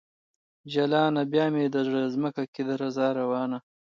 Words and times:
جلانه! 0.73 1.21
بیا 1.31 1.45
مې 1.53 1.63
د 1.69 1.77
زړه 1.87 2.01
ځمکه 2.15 2.43
کې 2.53 2.61
درزا 2.69 3.07
روانه 3.19 3.59